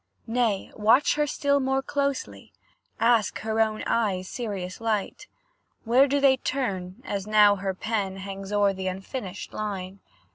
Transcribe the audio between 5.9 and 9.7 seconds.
do they turn, as now her pen Hangs o'er th'unfinished